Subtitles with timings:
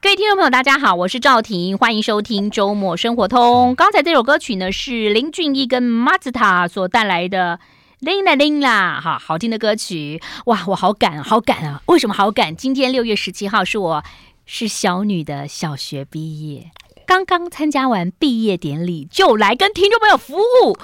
[0.00, 3.74] 各位听众朋友，大家好，我是赵婷，欢迎收听周末生活通。
[3.74, 7.58] 刚才这首歌曲呢，是林俊逸跟马自达所带来的
[7.98, 10.22] 《铃啦铃啦》，哈，好听的歌曲。
[10.46, 11.82] 哇，我好赶，好赶啊！
[11.86, 12.54] 为什么好赶？
[12.54, 14.04] 今天六月十七号是我
[14.46, 16.70] 是小女的小学毕业，
[17.04, 20.78] 刚刚参加完毕业典礼，就来跟听众朋友服务。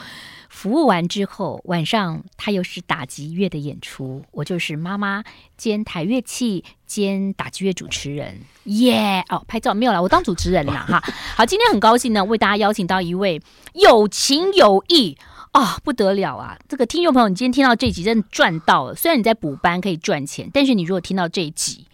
[0.64, 5.22] 服务完之后，晚上他又是打击乐的演出，我就是妈妈
[5.58, 9.36] 兼弹乐器兼打击乐主持人，耶、yeah!！
[9.36, 11.02] 哦，拍照没有了，我当主持人了 哈。
[11.36, 13.42] 好，今天很高兴呢，为大家邀请到一位
[13.74, 15.18] 有情有义
[15.52, 16.58] 啊、哦，不得了啊！
[16.66, 18.94] 这个听众朋友，你今天听到这集真的赚到了。
[18.94, 21.86] 虽然你在补班可以赚钱，但是你如果听到这一集，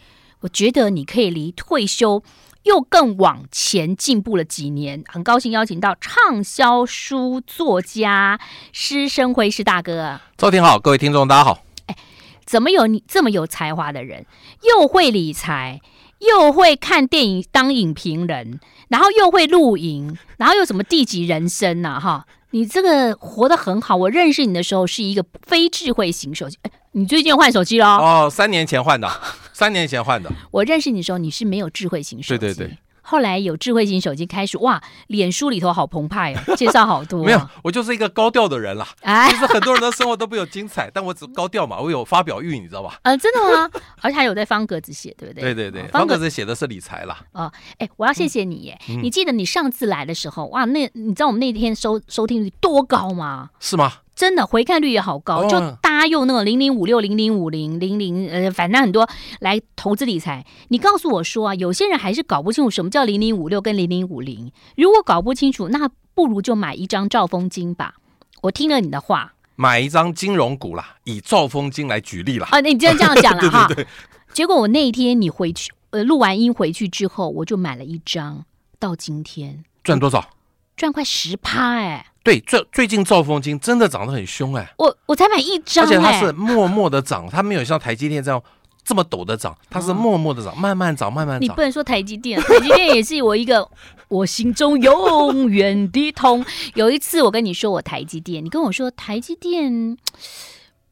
[0.42, 2.22] 我觉得你可以离退休。
[2.64, 8.38] 又更往前进步了几年，很高兴邀请到畅销书作家
[8.72, 10.20] 施生辉师大哥。
[10.36, 11.62] 周婷好，各位听众大家好。
[11.86, 11.96] 哎，
[12.44, 14.26] 怎么有你这么有才华的人，
[14.62, 15.80] 又会理财，
[16.18, 21.98] 又会看电影当影评人，然后又会露营，然后又什么地级人生呢？
[21.98, 23.96] 哈，你这个活得很好。
[23.96, 27.86] 我认识你的时候是一个非智慧型手机，哎，你最近换手机了？
[27.96, 29.08] 哦，三年前换的。
[29.52, 30.30] 三年前换的。
[30.50, 32.38] 我认识你的时候，你是没有智慧型手机。
[32.38, 32.78] 对对对。
[33.02, 37.24] 后来有智慧型手机开始，哇，脸书里头好澎湃哦， 介绍好多。
[37.24, 38.86] 没有，我就是一个高调的人啦。
[39.02, 42.98] 哎，其实很多人的生活都不有精彩，但我只高调嘛，我有发表欲，你知道吧？
[43.02, 43.70] 呃，真的吗？
[44.00, 45.54] 而且还有在方格子写，对不对？
[45.54, 47.18] 对对对，方格子写的是理财啦。
[47.32, 48.78] 哦，哎，我要谢谢你耶！
[48.88, 53.50] 嗯、你记得你上次来的时候，哇，那你知道我们那天收收听率多高吗？
[53.60, 53.92] 是吗？
[54.20, 60.44] 真的回看率也好高，就大家用那个零零五六零零五零零零呃，反正很多来投资理财。
[60.68, 64.52] 你告诉我说啊，有些人还是搞不清楚什么叫零零五六跟零零五零。
[64.76, 67.94] 如果搞不清楚，那不如就买一张兆丰金吧。
[68.42, 72.46] 我听了你的话，买一张金融股啦，以兆丰金来举例啦。
[72.50, 73.68] 啊，你既然这样讲了哈。
[73.72, 73.88] 对对对。
[74.34, 78.44] 结果我那一天你回去呃录完音回去之后，我就买了一张，
[78.78, 80.28] 到今天赚多少？
[80.76, 82.08] 赚快十趴哎。
[82.22, 84.72] 对，最最近兆丰金真的涨得很凶哎！
[84.76, 88.42] 我我才买一张，而且它是默默的涨，它没有像台积电这样
[88.84, 91.42] 这么陡的涨，它是默默的涨，慢慢涨，慢慢涨。
[91.42, 93.66] 你不能说台积电，台积电也是我一个
[94.08, 96.44] 我心中永远的痛。
[96.74, 99.96] 有一次我跟你说我台积电，你跟我说台积电。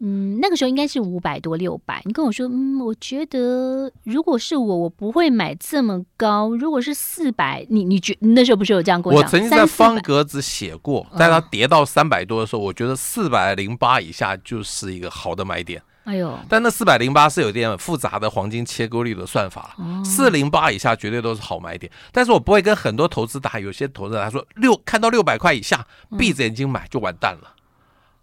[0.00, 2.00] 嗯，那个时候应该是五百多六百。
[2.04, 6.54] 你跟我说，嗯，我觉得如果是我，我不会买这么高。
[6.56, 9.12] 如果是四百，你你觉那时候不是有这样过？
[9.12, 15.82] 我曾经在方格子写过，在它跌到三百多的时候，哦、我觉得四百零八以下就是一个好的买点。
[16.04, 21.92] 哎呦，但那四百零八是有点复杂的黄金切割率的算法，四零八以下绝对都是好买点。
[22.12, 27.56] 但是我不会跟很多投资大，有些投资人他说六看到六百块以下，闭着眼睛买就完蛋了。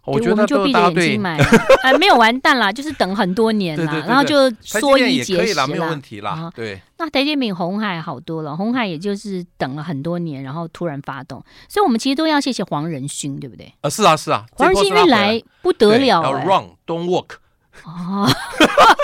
[0.06, 1.36] 我觉得就闭着眼睛买，
[1.82, 6.50] 哎，没有完蛋啦，就是等很多年了，然后就缩衣节食啦，没有问题啦。
[6.54, 13.72] 对，那台积电红海好多了，红海也就是等了很多年，然后突然发动，所以我们其实都要谢谢黄仁勋，对不对？
[13.80, 17.30] 啊，是啊，是啊，黄仁勋一来不得了，要 run don't walk，
[17.84, 18.28] 哦，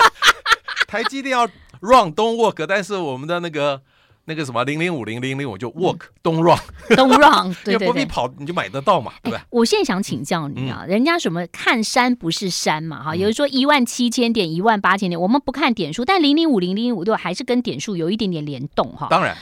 [0.87, 1.45] 台积电要
[1.81, 3.81] run don't walk，但是我们的那个。
[4.25, 6.57] 那个什么零零五零零零，我就 walk don't run
[6.95, 9.41] don't run，对 对对，不必跑你就买得到嘛，对不对？
[9.49, 19.07] 我现在想请教你啊，人家什么看山不是山嘛，哈，有人说一万七千点、一万八千点，我们不看点数，但零零五零零五六还是跟点数有一点点联动哈。
[19.09, 19.35] 当然，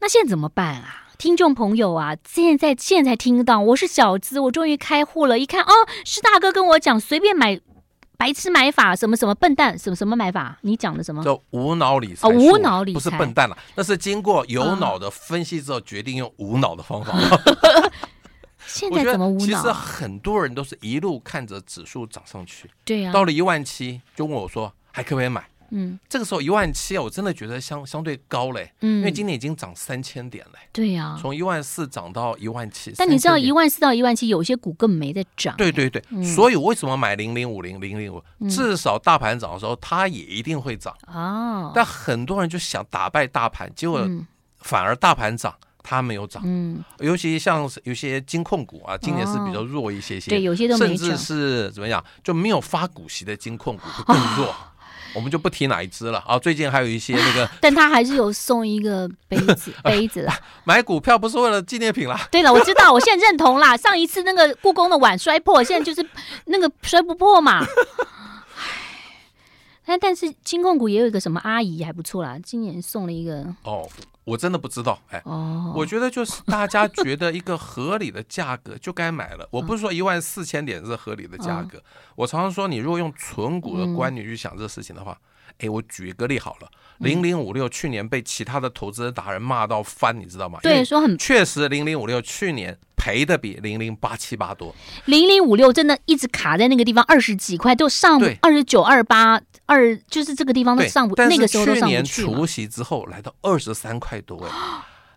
[0.00, 0.98] 那现在怎么办啊？
[1.16, 5.72] 听众朋友啊，现在现在听到我是小资，我终于开户了，一看哦，
[6.04, 7.60] 是大哥跟我讲随便买。
[8.22, 10.56] 白痴买法，什么什么笨蛋，什么什么买法？
[10.60, 11.24] 你讲的什么？
[11.24, 12.28] 叫无脑理财。
[12.28, 17.12] 哦，无脑理财不是笨蛋了，那是经过有脑的分析之后决定用无脑的方法。
[18.64, 19.44] 现在怎么无脑？
[19.44, 25.44] 其实很多人都是一路看着指数涨上去，对呀、啊，到了一万七就问我说还可不可以买？
[25.72, 38.22] 嗯，这个时候一万七啊，我真的觉得相相对高嘞，嗯，因为今年已经涨三千点嘞，对呀，从一万四涨到一万七，但你知道一万四到一万七，有些股根本没在涨，对对对，所以为什么买零零五零零零五？
[38.48, 40.94] 至少大盘涨的时候，它也一定会涨。
[41.06, 41.72] 哦。
[41.74, 44.06] 但很多人就想打败大盘，结果
[44.58, 54.54] 反而大盘涨，它没有涨，嗯，尤其像有些金控股啊，今年是比较弱一些些，对，有些都没，甚至是怎么样，就没有发股息的金控股就更弱。
[55.14, 56.38] 我们就不提哪一只了啊！
[56.38, 60.38] 最近还有一些那个， 但他还是有送一个杯子， 杯子啦。
[60.64, 62.28] 买股票不是为了纪念品啦。
[62.30, 63.76] 对了，我知道，我现在认同啦。
[63.76, 66.08] 上一次那个故宫的碗摔破，现在就是
[66.46, 67.66] 那个摔不破嘛。
[69.84, 73.86] 但但是金控股也有一个什么阿姨还不错啦，今年送了一个哦。
[74.24, 79.48] 我真的不知道，哎，哦，我觉得就是大家觉得一个合理的价格就该买了。
[79.50, 81.82] 我不是说一万四千点是合理的价格，
[82.14, 85.18] 我常常说，你如果用纯股的观念去想这个事情的话，
[85.62, 86.68] 哎，我举一个例好了，
[86.98, 90.58] 零零五六去年被其他的投资达人骂到翻，你知道吗？
[90.62, 94.74] 对，说很确实，零零五六去年赔的比零零八七八多。
[95.04, 101.14] 零零五六真的一直卡在那个地方，二十几块都上二十九、二八、二，就是这个地方都上不。
[101.16, 101.94] 那个时候都上去。
[101.94, 104.50] 年除夕之后来到二十三块多，哎，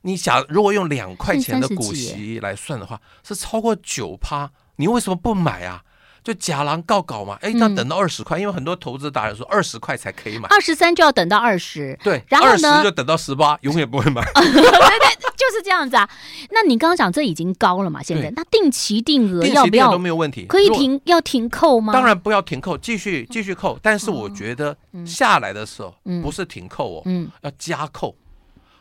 [0.04, 5.82] 你想如果用两块钱的股息来算的话，是超过九趴，你为什么不买啊？
[6.26, 14.26] 就假狼告稿嘛，哎，要等到二十块，因为很多投资达人说二十块才可以买，二十三就要等到二十，对，然后呢，二十就等到十八，永远不会买。
[14.34, 16.10] 对对，就是这样子啊。
[16.50, 18.02] 那你刚刚讲这已经高了嘛？
[18.02, 21.94] 现在那定期定额要不要都没有问题，可以停要停扣吗？
[21.94, 23.78] 当然不要停扣，继续继续扣。
[23.84, 24.76] 但是我觉得
[25.06, 28.16] 下来的时候不是停扣哦，嗯，要加扣。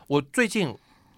[0.07, 0.75] 我最近。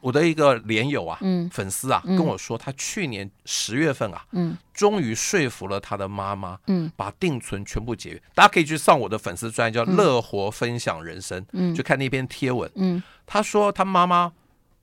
[0.07, 8.21] 我的一个连友啊，嗯、粉丝啊，跟我说，他去年十月份啊，嗯、终于说服了他的妈妈，嗯、把定存全部解约。
[8.33, 12.71] 大家可以去上我的粉丝专页，叫“乐活分享人生”，嗯、就看那篇贴文。
[12.75, 14.31] 嗯、他说他妈妈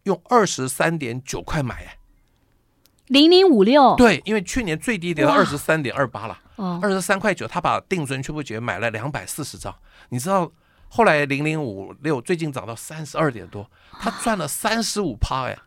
[0.02, 1.96] 用二十三点九块买，哎，
[3.06, 6.38] 零零五六，对，因为去年最低跌到二十三点二八了，
[6.82, 9.74] 二十三块九，他把定存全部解约，买了两百四十张，
[10.10, 10.52] 你知道？
[10.96, 13.68] 后来零零五六最近涨到三十二点多，
[13.98, 15.58] 他赚了三十五趴哎！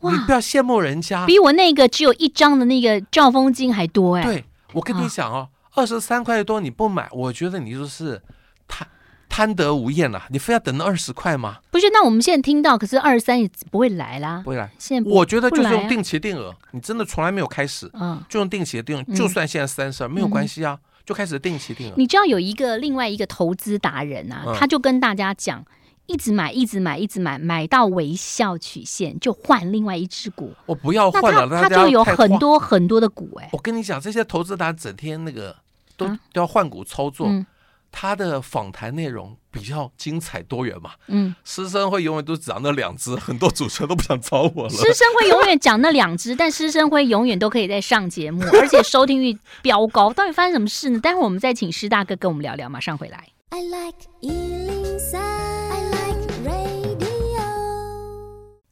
[0.00, 4.22] 哇你不要羡慕人家，比我那个只有一张的那个兆丰金还多哎！
[4.22, 4.44] 对，
[4.74, 8.20] 我跟你讲哦，二十三块多你不买，我觉得你就是
[8.68, 8.86] 贪
[9.26, 10.24] 贪得无厌了。
[10.28, 11.56] 你非要等到二十块吗？
[11.70, 14.70] 不是，那我们现在听到，可是二十三也不会来啦，不会来。
[14.78, 20.78] 现在我觉得就是用定期定额，你真的从来没有开始，嗯，就用定期定额，就算现在三十二没有关系啊。
[21.06, 21.94] 就开始定期定了。
[21.96, 25.64] 你知道有一个另外一个投资达人啊，他就跟大家讲，
[26.06, 30.52] 一直买，一直买，一直买，买到微笑曲线就换另外一只股。
[30.66, 33.48] 我不要换了，他就有很多很多的股哎。
[33.52, 35.56] 我跟你讲，这些投资达人整天那个
[35.96, 37.30] 都都要换股操作。
[37.92, 44.70] 他的访谈内容比较精彩多元嘛，嗯，师生会永远都讲那两只，很多主持人都不想找我了。
[44.70, 50.12] 师生会永远讲那两只，但师生会永远都可以在上节目，而且收听率飙高。
[50.12, 51.00] 到底发生什么事呢？
[51.00, 52.68] 待会儿我们再请师大哥跟我们聊聊。
[52.68, 53.28] 马上回来。
[53.48, 57.06] I like 103, I like radio。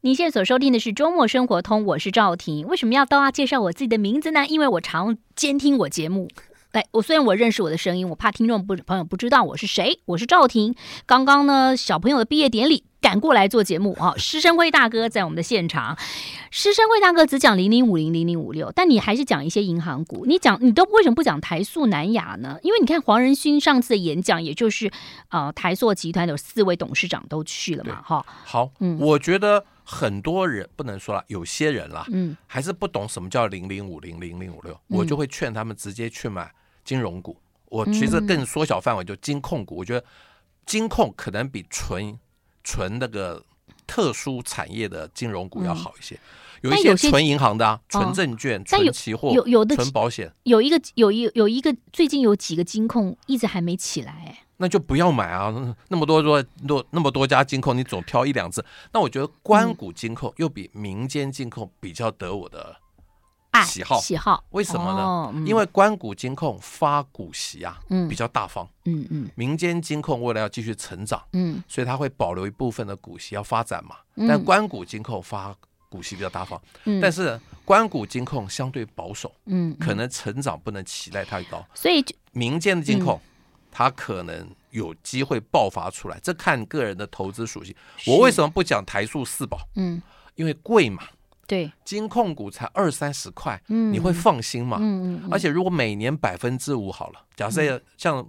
[0.03, 2.67] 你现在所收听的是周末生活通，我是赵婷。
[2.67, 4.45] 为什么要都要介绍我自己的名字呢？
[4.47, 6.29] 因为我常监听我节目。
[6.75, 10.01] 哎，我虽然我认识我的声音，我怕听众不朋友不知道我是谁。
[10.07, 10.75] 我是赵婷。
[11.07, 15.97] 刚刚呢，小朋友的毕业典礼赶过来做节目啊，师生辉大哥在我们的现场。
[16.51, 20.27] 师生会大哥只讲零零五零零零五六，但你还是讲一些银行股。
[20.27, 22.59] 你讲你都为什么不讲台塑、南亚呢？
[22.65, 24.91] 因为你看黄仁勋上次的演讲，也就是
[25.29, 28.27] 呃台塑集团有四位董事长都去了嘛，哈。
[28.45, 29.65] 好，嗯，我觉得。
[29.87, 36.51] 很多人不能说了，有些人啦，嗯，还是不懂什么叫零零五零零零五六，我就会劝他们直接去买
[36.85, 37.37] 金融股。
[37.67, 39.77] 我其实更缩小范围，就金控股。
[39.77, 40.07] 我觉得
[40.65, 42.19] 金控可能比纯
[42.63, 43.43] 纯那个
[43.87, 46.19] 特殊产业的金融股要好一些。
[46.63, 54.41] 有一些纯银行的啊，纯证券、纯期货、有有的纯保险，有一个有一有一个最近有几个金控一直还没起来，哎。
[54.57, 55.53] 那就不要买啊！
[55.89, 58.65] 那么多多多那么多家金控，你总挑一两只。
[58.93, 62.77] 那我觉得官股金控又比民间金控比较得我的
[63.63, 64.01] 喜好。
[64.01, 65.47] 喜好为什么呢？
[65.47, 67.79] 因为关谷金控发股息啊，
[68.09, 68.69] 比较大方。
[68.87, 69.31] 嗯嗯。
[69.35, 73.97] 民间金控为了要继续成长，嗯，所以他会保留一部分的股息要发展嘛。
[74.27, 75.55] 但关谷金控发
[75.89, 76.61] 股息比较大方，
[77.01, 81.65] 但是关谷金控相对保守，嗯，可能成长不能期待太高。
[81.75, 83.21] 所以民间的金控。
[83.77, 87.75] 它可能有机会爆发出来，这看个人的投资属性。
[88.07, 89.59] 我为什么不讲台塑四宝？
[89.75, 90.01] 嗯，
[90.37, 91.03] 因为贵嘛。
[91.47, 94.79] 对，金控股才二三十块，嗯，你会放心吗？
[94.81, 95.29] 嗯嗯。
[95.31, 98.27] 而且如果每年百分之五好了，假设像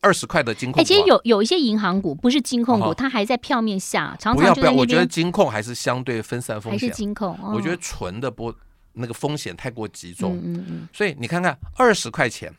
[0.00, 4.72] 二十块的金控股，其实有有一些银行股不是金控股，它还在票面下，常常不要不要。
[4.72, 6.80] 我觉得金控还是相对分散风险。
[6.80, 8.54] 还是金控，我觉得纯的不
[8.92, 10.36] 那个风险太过集中。
[10.42, 10.88] 嗯嗯。
[10.92, 12.52] 所以你看看二十块钱。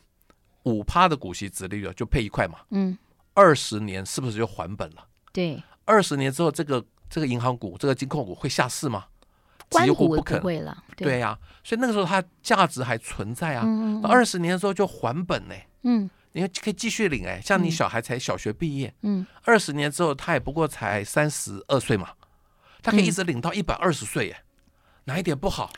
[0.63, 2.95] 五趴的股息值利率就配一块嘛，嗯，
[3.33, 5.07] 二十年是不是就还本了？
[5.31, 9.05] 对，二十年之后，这个这个银行股、这个金控股会下市吗？
[9.69, 10.77] 几乎不可能了。
[10.97, 13.65] 对呀，所以那个时候它价值还存在啊。
[14.03, 22.09] 二十年之后就还本呢，嗯，你可以继续领哎，像你小孩才小学毕业，嗯，二十年之后他也不过才三十二岁嘛，
[22.81, 24.37] 他可以一直领到一百二十岁耶，
[25.05, 25.71] 哪一点不好？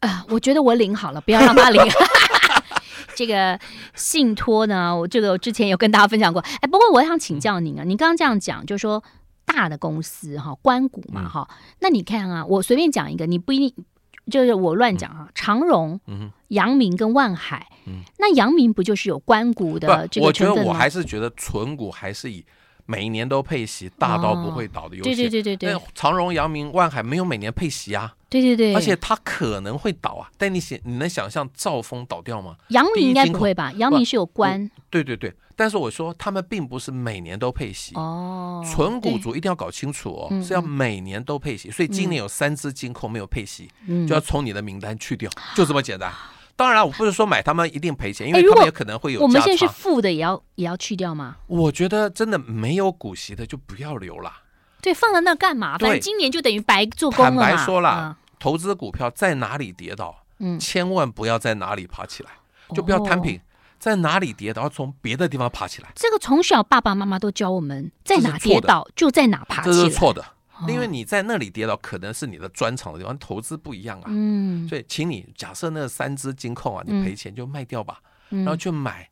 [0.00, 1.82] 啊，我觉得我领好了，不要让他领。
[3.14, 3.58] 这个
[3.94, 6.42] 信托呢，我这个我之前有跟大家分享过。
[6.60, 9.02] 哎，不过我想请教您啊，您刚刚这样讲，就是说
[9.46, 11.48] 大的公司哈，关谷嘛哈，
[11.80, 13.84] 那你看啊，我随便讲一个，你不一定，
[14.30, 20.26] 就是我乱讲啊，长荣、嗯阳明跟万海，嗯，那阳明不就是有关谷的这个？
[20.26, 22.44] 我觉得我还是觉得存股还是以
[22.86, 25.14] 每年都配息，大到不会倒的优先。
[25.14, 25.82] 对对对对对。
[25.94, 28.14] 长荣、阳明、万海没有每年配息啊。
[28.28, 28.74] 对对对。
[28.74, 32.56] 而且它可能会倒啊，但你想，你能想象兆丰倒掉吗？
[32.68, 33.72] 阳明应该不会吧？
[33.72, 34.70] 阳明是有官。
[34.88, 35.34] 对对对。
[35.58, 38.62] 但是我说，他们并不是每年都配息哦。
[38.70, 41.70] 纯股族一定要搞清楚哦，是要每年都配息。
[41.70, 43.70] 所以今年有三只金控没有配息，
[44.06, 46.12] 就要从你的名单去掉，就这么简单。
[46.56, 49.20] 当然，我不是说买他们一定赔钱，因为他们也可能会有。
[49.20, 51.36] 我们现在是负的，也要也要去掉吗？
[51.46, 54.32] 我觉得真的没有股息的就不要留了。
[54.80, 55.76] 对，放在那干嘛？
[55.76, 57.42] 反正今年就等于白做工了嘛。
[57.42, 62.30] 坦白说了，投资股票在哪里跌倒，嗯，千万不要在哪里爬起来，
[62.74, 63.40] 就不要摊平。
[63.78, 65.92] 在哪里跌倒，要从别的地方爬起来。
[65.94, 69.76] 这个从小爸爸妈妈都教我们，在哪跌倒就在哪爬起来。
[69.76, 70.24] 这是错的，
[70.68, 74.04] 因为你在那里跌倒，可能是你的专长的地方，投资不一样啊。
[74.08, 79.08] 嗯，所以请你假设那三只金控啊，你赔钱就卖掉吧，然后去买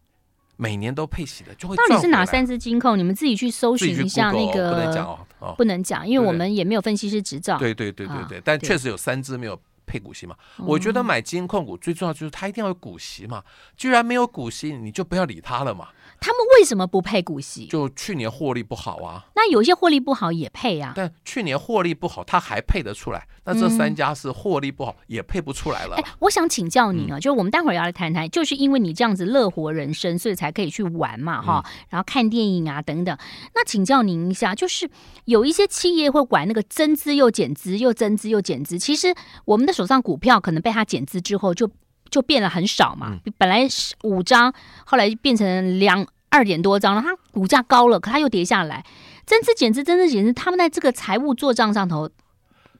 [0.56, 1.76] 每年都配息的，就会。
[1.76, 2.98] 到底是哪三只金控？
[2.98, 4.72] 你们自己去搜寻一下那个。
[4.72, 5.06] 不能讲
[5.40, 7.58] 哦，不能讲，因为我们也没有分析师执照。
[7.58, 9.60] 对对对对对，但确实有三只没有。
[9.86, 10.34] 配股息嘛？
[10.56, 13.44] 我觉得买金控股最重要就是它一定要有股息嘛。
[13.76, 15.88] 居然没有股息，你就不要理它了嘛。
[16.24, 17.66] 他们为什么不配股息？
[17.66, 19.26] 就去年获利不好啊。
[19.36, 20.94] 那有些获利不好也配啊。
[20.96, 23.28] 但去年获利不好，他还配得出来。
[23.44, 25.96] 那这三家是获利不好，也配不出来了。
[25.96, 33.14] 哎，我想请教你啊，就是我们待会儿要来谈谈，就是因为你这样子乐活人生，所以才可以去玩嘛，哈，然后看电影啊等等。
[33.54, 34.88] 那请教您一下，就是
[35.26, 38.78] 有一些企业会管那个增资又减资，又增资又减资。
[38.78, 39.14] 其实
[39.44, 41.70] 我们的手上股票可能被它减资之后，就
[42.14, 43.18] 就变了很少嘛。
[43.36, 44.54] 本来是五张，
[44.86, 46.06] 后来变成两。
[46.30, 48.84] 二点多张了，它股价高了，可它又跌下来，
[49.24, 52.10] 增资减资，增资减资，他们在这个财务做账上头。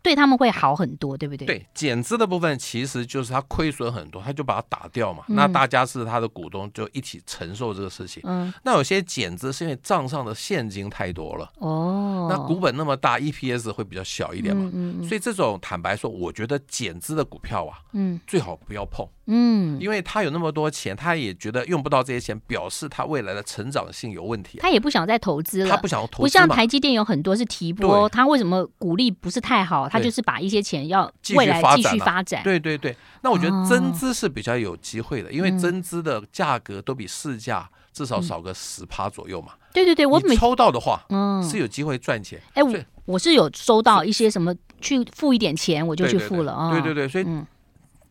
[0.03, 1.47] 对他们会好很多，对不对？
[1.47, 5.25] 对，减资的部分其实就是他亏损很多，他就把它打掉嘛。
[5.29, 8.23] 嗯、那大家是他的股东，就一起承受这个事情。
[8.27, 8.53] 嗯。
[8.65, 11.51] 那有些减资是因为账上的现金太多了。
[11.57, 12.27] 哦。
[12.29, 14.71] 那股本那么大，EPS 会比较小一点嘛。
[14.75, 15.09] 嗯，嗯。
[15.09, 19.09] 所以这种坦白说，我觉得减资的股票啊，嗯，最好不要碰。
[19.27, 19.79] 嗯。
[19.81, 24.63] 因为他有那么多钱，他也觉得用不到这些钱，表示他未来的成长性有问题、啊。
[24.63, 25.71] 他也不想再投资了。
[25.71, 26.23] 他不想投资。
[26.23, 29.89] 不像台积电有很多是提拨，他为什么鼓励不是太好？
[29.89, 32.97] 他就是把一些钱要未来继续发展，对对对。
[33.23, 39.53] 那我觉得增资是比较有机会的，因为增资的价格都比市价至少少个十趴左右嘛。
[39.73, 42.41] 对对对，我每抽到的话，嗯，是有机会赚钱。
[42.53, 42.75] 哎，我
[43.07, 46.71] 我是有收到一些什么去付一点钱，我就去付了啊。
[46.71, 47.25] 对对对，所以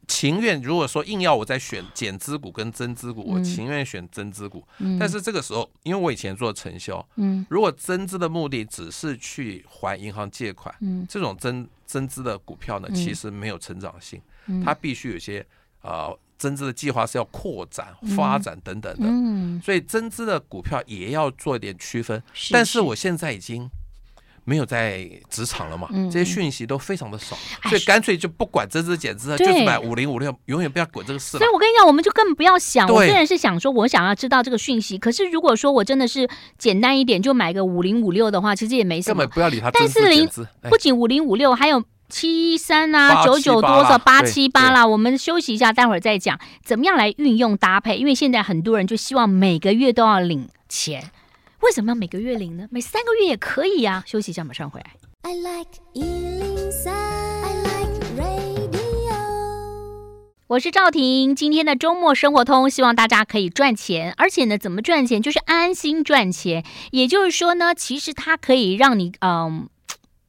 [0.08, 4.64] 情愿如果说硬要我再选减资股跟增资股，我情愿选增资股。
[5.00, 14.22] 但是这个时候，因为我以前做承销，嗯，如果增资的目的只是去还银行借款，嗯，这种增增资的股票呢，其实没有成长性，
[14.64, 15.46] 它必须有些
[15.82, 22.22] 呃增资的计划是要扩展、发展等等的，嗯，所以增资的股票也要做一点区分。
[22.52, 22.82] 但是。
[22.82, 23.70] 我现在已经。
[24.46, 25.88] 没有在职场了嘛？
[26.12, 27.36] 这些讯息都非常的少，
[27.70, 31.38] 所以干脆就不管增资减资了，就是买五零五六，永远不要管这个事。
[31.38, 32.88] 所以我跟你讲，我们就根本不要想。
[32.90, 39.20] 我虽然是想说，我想要知道这个讯息，可是如果说我真的是简单一点，就买个五零五六的话，其实也没什么。
[39.20, 39.72] 根本不要理他。
[39.72, 40.30] 但是零
[40.70, 44.86] 不仅五零五六，还有七三啊，九九多少八七八啦。
[44.86, 51.12] 我们休息一下，待会儿再讲怎么样来运用搭配，因为现在很多人就希望每个月都要领钱。
[51.64, 52.68] 为什么要每个月领呢？
[52.70, 54.04] 每三个月也可以呀、啊。
[54.06, 54.92] 休息一下，马上回来。
[55.22, 58.80] I like 103, I like radio。
[60.48, 65.22] 我是赵婷，今天的周末生活通，希望大家可以赚钱，而且呢，怎么赚钱？
[65.22, 66.66] 就是安心赚钱。
[66.92, 69.70] 也就是说呢，其实它可以让你嗯。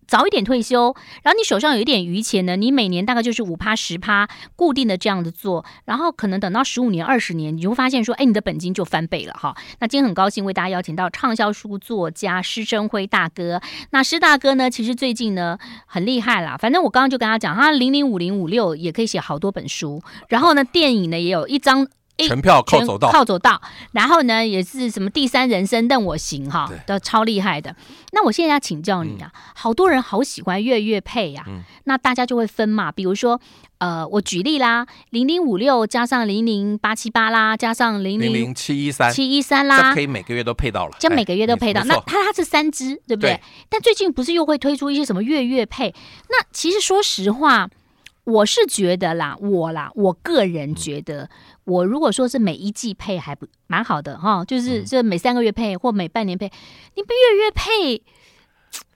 [0.07, 9.57] 早一点退休，然后你手上有一点余钱呢，你每年大概就是五趴十趴固定的这样子做，然后可能等到十五年、二十年，你就会发现说，哎，你的本金就翻倍了哈。
[9.81, 13.61] 那今天很高兴为大家邀请到畅销书作家施生辉大哥。
[13.91, 21.89] 那施大哥呢，其实最近呢很厉害啦，反正我刚刚就跟他讲，他零零五零五六也可以写好多本书，然后呢，电影呢也有一张。
[22.16, 23.61] 全票靠走道，靠走道，
[23.92, 27.75] 然后呢，也是什么第三人生任我行哈，都超厉害的。
[28.12, 31.44] 那我现在要请教你啊，好多人好喜欢月月配呀，
[31.85, 33.40] 那大家就会分嘛，比如说
[33.78, 41.83] 呃，我举例啦，零零五六加上零零八七八啦，加上零零七一三七一三啦，可以每个月都配到了，这每个月都配到。
[41.85, 43.40] 那它它是三支，对不对？
[43.68, 45.92] 但最近不是又会推出一些什么月月配？
[46.30, 47.68] 那其实说实话。
[48.25, 51.28] 我是觉得啦，我啦，我个人觉得，
[51.64, 56.50] 我如果说是每一季配还不蛮好的哈，就是这每三个月配或每半年配，
[56.95, 58.02] 你不月月配，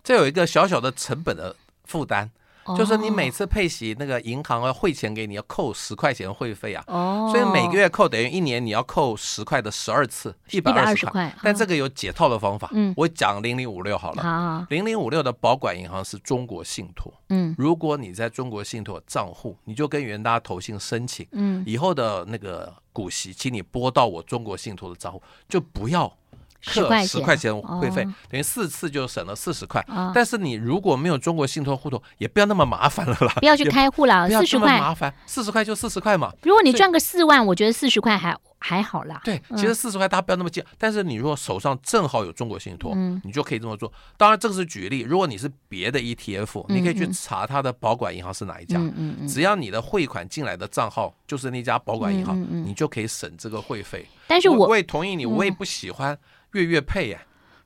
[0.03, 1.55] 这有一个小小的成本的
[1.85, 2.31] 负担，
[2.77, 6.85] 就是你每次配息，那个银行要汇钱给你，要扣十块钱会费啊。
[6.87, 11.35] 哦，所以每个月扣等于一年你要扣十块的十二次，一百二十块。
[11.43, 12.69] 但这个有解套的方法。
[12.73, 14.67] 嗯，我讲零零五六好了。
[14.71, 17.13] 零零五六的保管银行是中国信托。
[17.29, 21.27] 嗯，如果你在中国信托账户，你就跟元大投信申请。
[21.33, 26.13] 嗯，以后的那个股息，请你拨到我中国信托的账户，就不要。
[26.61, 29.85] 十块十块钱会费，等于四次就省了四十块。
[30.15, 33.35] 但是你如果没有中国信托户头，也不要那么麻烦了啦。
[33.37, 36.33] 不要去开户了，四十块麻烦，四十块就四十块嘛。
[36.43, 39.21] 如果你赚个四万，我觉得四十块还还好啦。
[39.25, 40.63] 对，其实四十块大家不要那么计。
[40.77, 43.93] 但是你如果手上正好有中国信托，你就可以这么做。
[44.17, 48.81] 当然这个是举例，如果你是别的 ETF，你可以去查它的保管银行是哪一家。
[49.29, 52.37] 只要你的汇款进来的账号就是那家保管银行，
[52.67, 54.05] 你就可以省这个会费。
[54.27, 56.19] 但是我我也同意你，我也不喜欢。
[56.53, 57.21] 月月配耶，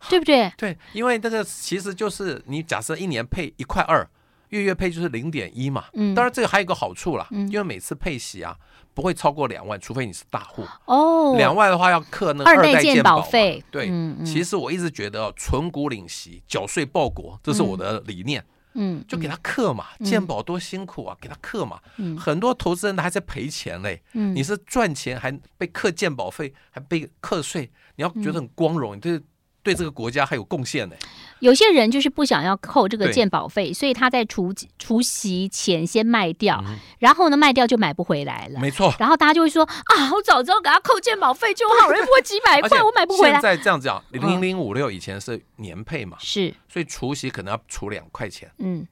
[0.09, 0.53] 对不对？
[0.59, 4.09] 对，因为这个其实就是你假设一年配一块二，
[4.49, 5.85] 月月配就是零点一嘛。
[5.95, 8.57] 嗯，当然这个还有一个好处啦，因为每次配息啊
[8.95, 10.67] 不会超过两万，除非你是大户。
[10.87, 13.63] 哦，两万的话要克那二代建保费。
[13.71, 13.91] 对，
[14.25, 18.45] 其实我一直觉得存股领息，缴税报国，这是我的理念。
[18.75, 21.81] 嗯，就给他克嘛，鉴宝多辛苦啊，给他克嘛。
[21.97, 24.03] 嗯，很多投资人他还在赔钱嘞。
[24.13, 27.71] 嗯，你是赚钱还被克鉴宝费，还被克税。
[27.97, 29.21] 你要觉得很光荣，你对
[29.63, 30.97] 对这个国家还有贡献呢。
[31.41, 36.63] 有些人就是不想要扣这个健保费，所以他在除除息前先卖掉，
[37.01, 38.61] 然后呢卖掉就买不回来了。
[38.61, 38.95] 没错。
[38.99, 43.33] 然后大家就会说啊，我早知道给他扣健保费就好了，不过几百块 我买不回来。
[43.33, 48.51] 现在这样讲，零零五六以前是年配嘛，是，所以除息可能要除两块钱。
[48.59, 48.87] 嗯，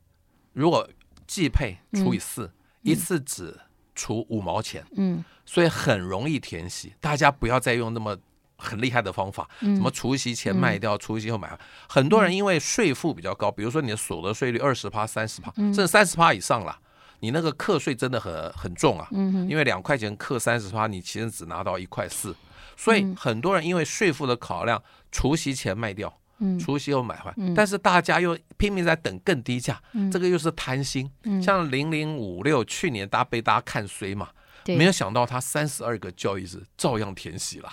[0.52, 0.88] 如果
[1.26, 2.50] 季配除以四，
[2.82, 3.56] 一次只
[3.94, 4.84] 除五毛钱。
[4.96, 8.16] 嗯，所以很容易填息，大家不要再用那么。
[8.60, 11.58] 很厉害的方法，什么除夕前卖掉，除夕后买。
[11.88, 16.78] 很多人因为税负比较高，比如说你的所得税率二十趴、三十趴，甚至三十趴以上了，
[17.20, 19.08] 你那个课税真的很很重啊。
[19.48, 22.36] 因为两块钱课三十趴，你其实只拿到一块四。
[22.76, 26.10] 所以很多人因为税负的考量，除夕前卖掉，
[26.58, 27.30] 除夕后买回。
[27.54, 29.78] 但是大家又拼命在等更低价，
[30.10, 31.10] 这个又是贪心。
[31.42, 34.28] 像零零五六去年大家被大家看衰嘛，
[34.64, 37.70] 没有想到它三十二个交易日照样填息了。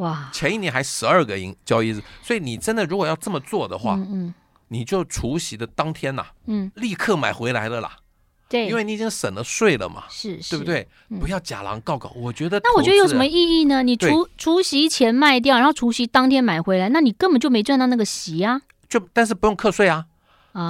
[0.00, 4.34] 哇，前一年还十二个营交易日，所以你真的如果要这么做的话，嗯嗯，
[4.68, 7.96] 你就除夕的当天呐，嗯，立刻买回来了啦，
[8.48, 10.88] 对，因为你已经省了税了嘛，是，是，对不对？
[11.20, 12.58] 不要假狼告告，我觉得。
[12.64, 13.82] 那我觉得有什么意义呢？
[13.82, 18.62] 你除除夕前卖掉，然后除夕当天买回来，那你根本就没赚到那个席啊。
[18.88, 20.06] 就但是不用课税啊。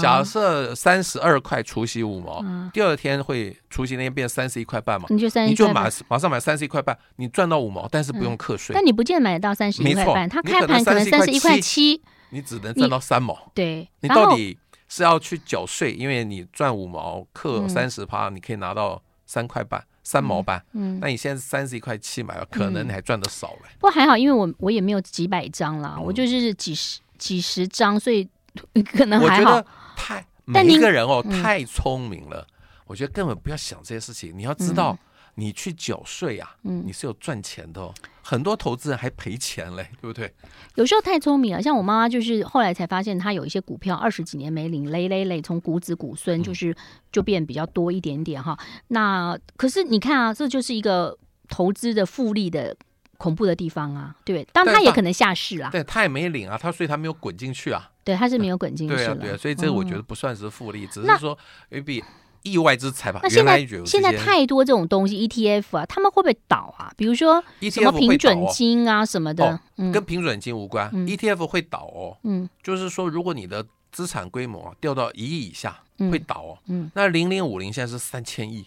[0.01, 5.07] 假设三十二块除息五毛，第二天会除息那天变三十一块半嘛？
[5.09, 8.75] 你就三，你就马马上买三十一块半，你赚到五毛，但是不用课税。
[8.75, 13.51] 但你不见得买得到三十一块半，它开盘可能三十一块七，你只能赚到三毛。
[13.55, 20.63] 对，你到底是要去缴税，因为你赚五毛，课三十趴，你可以拿到三块半、三毛半。
[20.73, 23.71] 嗯，那你现在三十一块七买了，可能你还赚的少嘞。
[23.79, 28.29] 不过还好，因为我我也没有几百张啦，我就是几十几十张，所以。
[28.97, 29.63] 可能还好，
[29.97, 32.47] 太每一个人哦太聪明了，
[32.87, 34.33] 我觉得根本不要想这些事情。
[34.37, 34.99] 你要知道，
[35.35, 37.95] 你去缴税啊，嗯你是有赚钱的哦。
[38.23, 40.33] 很多投资人还赔钱嘞， 对不对？
[40.75, 46.75] 有时候太聪明了，像我妈妈就是后来才发现，她有一些股票二十几年没领，累累累，从股子股孙就是
[47.11, 48.59] 就变比较多一点点哈。
[48.89, 51.17] 那可是你看啊，这就是一个
[51.49, 52.77] 投资的复利的。
[53.21, 61.37] 恐怖的地方啊，对，当他也可能下市啊，对他也没领啊，他所以他没有滚进去啊，对，它是没有滚进去，对啊，对啊，所以这个我觉得不算是复利，只是说
[61.69, 62.03] 有一笔
[62.43, 63.21] 意外之财吧。
[63.23, 66.93] 那现在现在太多这种东西，ETF 啊，他们会不会倒啊？
[66.97, 69.61] 比如说什么平准金啊什么的，
[69.93, 78.67] 跟平准金无关，ETF 会倒哦，嗯，就是说如果你的资产规模掉到一亿以下会倒哦，嗯，那零零五零现在是三千亿。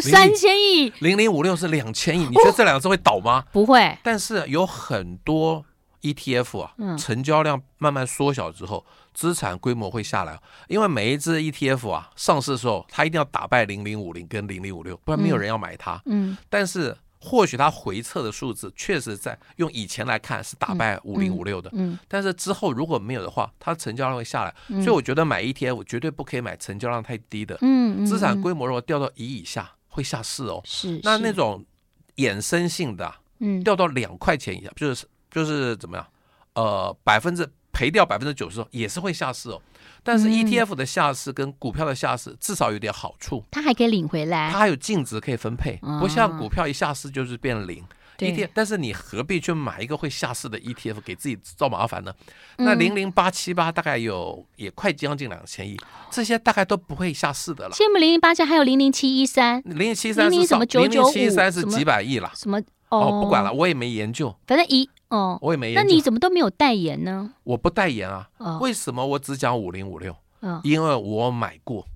[0.00, 3.44] 三千亿，零零五六是两千亿，你觉得这两个字会倒吗？
[3.52, 3.98] 不会。
[4.04, 5.64] 但是有很多
[6.02, 8.84] ETF 啊，成交量慢慢缩小之后，
[9.14, 10.40] 资产规模会下来。
[10.68, 16.00] 因为每一只 ETF 啊上市的时候，它一定要打败零零五零跟零零五六，不然没有人要买它。
[16.06, 16.36] 嗯。
[16.48, 21.70] 但是或许它回撤的数字确实在用以前来看是打败五零五六的。
[21.74, 21.98] 嗯。
[22.08, 24.54] 但是之后如果没有的话，它成交量会下来。
[24.82, 27.58] 所以我觉得买 ETF 绝对不可以买成交量太低的。
[27.60, 28.04] 嗯。
[28.06, 29.70] 资产规模如果掉到一以下。
[29.92, 31.66] 会下市哦，是那那种
[32.14, 36.06] 衍生性的，嗯，掉到两块钱以下，就是就是怎么样，
[36.54, 39.60] 呃，百分之赔掉百分之九十也是会下市哦。
[40.02, 47.84] 但是 ETF 的下市跟股票的下市至少有点好处，它还可以领回来，它还有净值可以分配，不像股票一下市就是变零
[48.16, 52.14] 对，ETF，但是你何必去买一个会下市的 ETF 给自己造麻烦呢？
[52.56, 55.76] 嗯、那零零八七八大概有也快将近两千亿，
[56.10, 57.74] 这些大概都不会下市的了。
[57.74, 62.30] 羡慕零零八七还有零零七一三，零零七三零零什么九九七一三是几百亿了。
[62.34, 64.34] 什么哦，哦，不管了，我也没研究。
[64.46, 65.80] 反正一哦，我也没研究。
[65.80, 67.34] 那你怎么都没有代言呢？
[67.44, 68.28] 我不代言啊。
[68.38, 70.16] 哦、为什么我只讲五零五六？
[70.40, 71.86] 嗯，因为我买过。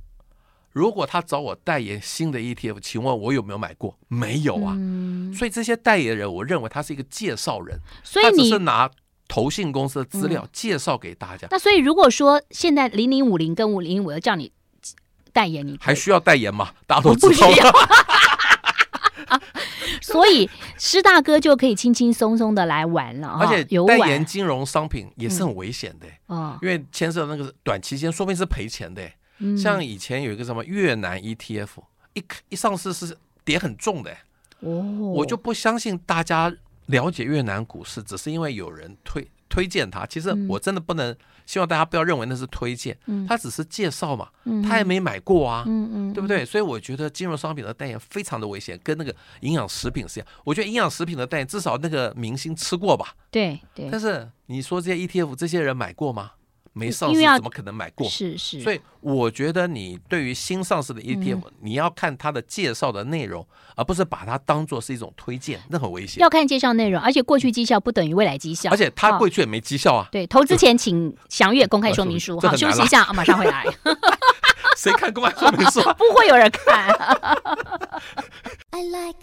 [0.73, 3.97] 如果他找我代言新的 ETF，请问我有没有买过？
[4.09, 4.75] 没有啊。
[4.77, 8.91] 嗯、所以这些代言人，我认为他是一个介绍人，所以你他只是拿
[9.29, 11.47] 投信公司的资料介绍给大家。
[11.47, 14.51] 嗯、那所以如果说现在零零五零跟五零五要叫你
[15.33, 16.73] 代言，你还需要代言吗？
[16.89, 17.49] 大家都知道。
[20.01, 29.03] 所以施大哥就可以轻轻松松的来玩了，而且代言金融商品也是很危险的，嗯、因为牵涉那个短期间说不定是赔钱的。
[29.61, 31.69] 像以前有一个什么越南 ETF，
[32.15, 34.11] 一一上市是跌很重的，
[34.61, 34.81] 哦，
[35.17, 36.55] 我就不相信大家
[36.87, 40.05] 了解越南股市，只是因为有人推推荐他。
[40.07, 41.15] 其实我真的不能
[41.47, 44.29] 希望大家不要认为那是推荐，他只是介绍嘛，
[44.69, 45.63] 他也没买过啊，
[46.13, 46.45] 对不对？
[46.45, 50.29] 所以我觉得金融商品的代言非常的危险，跟那个营养食品是一样。
[50.43, 53.89] 我觉得营养食品的代言至少那个明星吃过吧，对对。
[53.93, 56.33] 但是你说这些 ETF 这些人买过吗？
[56.75, 58.07] 没上市怎么可能买过？
[58.09, 66.21] 是是，所以我觉得你对于新上市的 ETF，、嗯、你要看它的介绍的内容，而不是把它当做是一种推荐，那很危险。
[66.21, 70.09] 要看介绍内容，而且过去绩效不等于未来绩效，而且它过去也没绩效啊。
[70.13, 72.39] 对，投资前请详阅公开说明书。
[72.43, 73.65] 好，休息一下， 马上回来。
[74.77, 75.81] 谁看公开说明书？
[75.97, 76.89] 不会有人看。
[78.71, 79.21] I like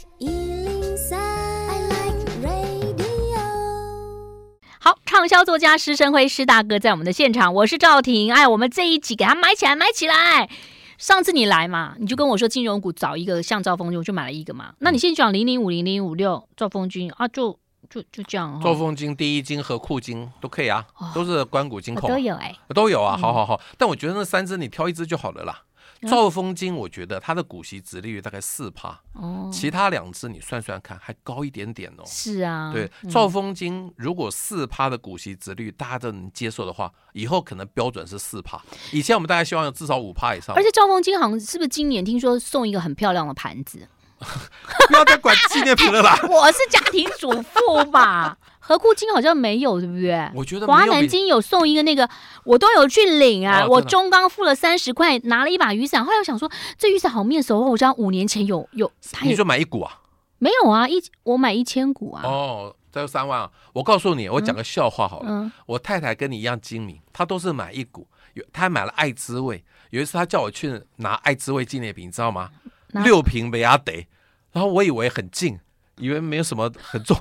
[5.22, 8.34] 畅销作家施生辉施大哥在我们的现场，我是赵婷。
[8.34, 10.50] 哎，我们这一集给他买起来，买起来。
[10.98, 14.74] 上次你来嘛，你就跟我说金融股找一个像赵峰军，我就买了一个嘛。
[14.80, 17.56] 那你现在讲零零五零零五六赵峰军啊，就
[17.88, 18.52] 就就这样。
[18.52, 18.62] 哦。
[18.64, 23.16] 赵峰金、第一金和库金都可以啊，都是关谷金控、啊哦、都有哎，都有啊。
[23.16, 25.62] 好好好，但我觉得那三只你挑一只就好了啦。
[26.08, 32.04] 兆丰金，我觉得它的股息殖利率大概四趴，哦，其他两只你算算看，还高一点点哦。
[32.06, 38.60] 是啊，对，兆丰金如果四趴的股息殖率大家都能接受的话，以后可能标准是四趴。
[38.92, 40.56] 以前我们大家希望有至少五趴以上。
[40.56, 43.88] 而且兆丰金好像是不是今年听说送一个很漂亮的盘子？
[44.88, 46.16] 不要再管纪念品了啦！
[46.30, 48.38] 我是家庭主妇吧。
[48.64, 50.32] 和库金好像没有，对不对？
[50.36, 52.08] 我觉得华南金有送一个那个，
[52.46, 53.64] 我都有去领啊。
[53.64, 56.06] 哦、我中刚付了三十块，拿了一把雨伞。
[56.06, 58.90] 后来我想说，这雨伞好面熟哦，我知道五年前有有。
[59.24, 60.02] 你说买一股啊？
[60.38, 62.22] 没有啊，一我买一千股啊。
[62.24, 63.52] 哦，这有三万啊！
[63.74, 65.26] 我告诉你，我讲个笑话好了。
[65.28, 69.64] 嗯、我太太跟你一样精明，她都是买一股，有她还买了爱滋味。
[69.90, 72.50] 有一次她叫我去拿爱滋味纪念品，你知道吗？
[72.94, 74.08] 六瓶梅亚得，
[74.52, 75.60] 然后我以为很近，
[75.98, 77.18] 以为没有什么很重。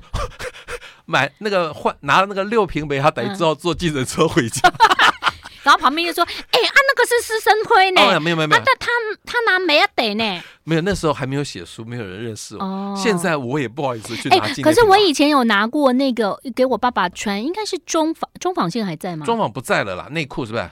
[1.11, 5.33] 买那个换拿了那个六瓶梅，他等于之后坐计程车回家，嗯、
[5.64, 8.01] 然后旁边就说：“哎、欸，啊，那个是施生辉呢？
[8.01, 8.88] 哦、没有没有没有，啊、他
[9.27, 10.42] 他拿梅亚得呢？
[10.62, 12.62] 没有，那时候还没有写书，没有人认识我。
[12.62, 14.64] 哦、现在我也不好意思去拿纪念品。
[14.64, 19.27] 可是我以前有拿过那个给我爸爸穿，应该是中纺中纺线还在吗？
[19.27, 20.70] 中纺不在了啦，内裤是不是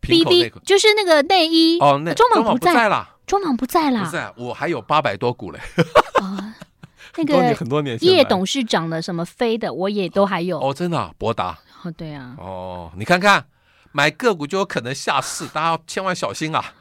[0.00, 5.58] ？B B 就是那个内衣哦，那中纺不在了，中纺不在了，不在，我还有八百多股嘞。
[6.20, 6.47] 哦
[7.18, 10.60] 那个很多年叶董事长的什么飞的，我也都还有。
[10.60, 11.58] 哦，真的啊，博达？
[11.82, 13.44] 哦，对啊，哦，你看看
[13.92, 16.72] 买个股就有可能下市，大家要千万小心啊！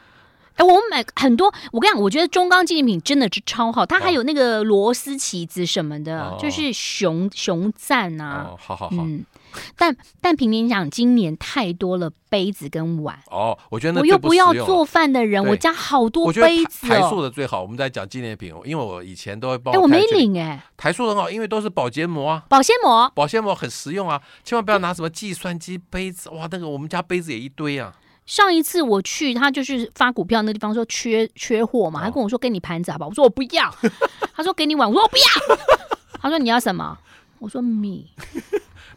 [0.55, 8.95] 哎，我们买很多，我跟你讲，我觉得中钢纪念品真的是超好，它还有那个螺丝旗子什么的，哦、就是熊熊赞啊，哦，好好好。
[8.99, 9.25] 嗯
[9.75, 16.89] 但但平年讲，今年太多了杯子跟碗哦，我觉得那我又不要做饭的人，我家好多杯子哦。
[16.89, 19.71] 台塑的最好，我们在讲纪念品，因为我以前都会包。
[19.71, 20.63] 哎，我没领哎。
[20.75, 22.43] 台塑很好，因为都是保鲜膜啊。
[22.49, 27.93] 保鲜膜，保鲜膜很实用啊，千万不要拿什么计算机杯子哇，那个我们家杯子也一堆啊。
[28.25, 33.07] 上一次我去，他就是发股票那地方说缺缺货嘛，他跟我说给你盘子好不好？
[33.07, 33.73] 我说我不要。
[34.35, 35.57] 他说给你碗，我说我不要。
[36.21, 36.97] 他说你要什么？
[37.39, 38.11] 我说米。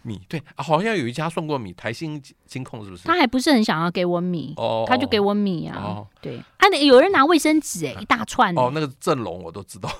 [0.02, 3.06] 米对啊，好像有一家送过米，台新金控是不是？
[3.06, 5.76] 他还不是很想要给我米，哦，他就给我米啊。
[5.78, 9.90] 哦、对，啊，有人拿卫生纸哎，一大串哦，那个阵容我都知道。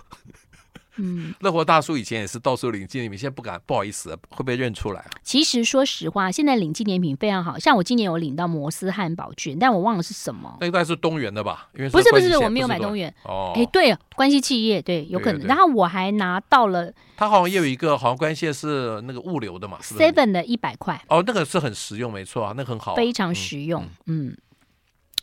[0.96, 5.10] 嗯，乐活大叔以前也是到处领纪念品，现在不敢，不好意思，会被认出来啊。
[5.22, 10.56] 其实说实话，现在领纪念品非常好，像我今年有领到摩斯汉堡券，但我忘了是什么。
[10.60, 11.68] 那应该是东元的吧？
[11.74, 13.12] 因为不是不是，我没有买东元。
[13.24, 15.46] 哦，哎，对，关系企业对，有可能。
[15.46, 21.00] 然后我还拿到了，他好像也有一个，好像关系是那个物流的嘛是，seven 的一百块。
[21.08, 24.36] 哦，那个是很实用，没错啊，那个很好，非常实用，嗯。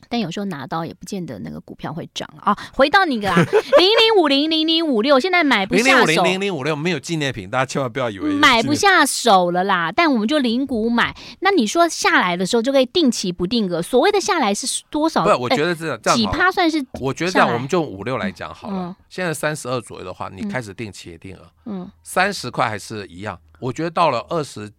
[0.09, 2.57] 但有时候拿到也不见得那个股票会涨啊。
[2.73, 6.05] 回到你个啊，零零五零零零五六，现在买不下手。
[6.05, 9.91] 零零五零零零五六没有纪念品，大家千万不要以为买不下手了啦。
[9.91, 11.15] 但我们就零股买。
[11.39, 15.23] 那你说下来的时候就可以定期不定额，所谓的下来是多少？
[15.23, 16.85] 不，我觉得这样，这样几趴算是？
[16.99, 18.95] 我觉得这样，我们就五六来讲好了。
[19.09, 23.39] 现在三十二左右的话，你开始定期定额，嗯，三十块还是一样。
[23.59, 24.71] 我觉得到了二十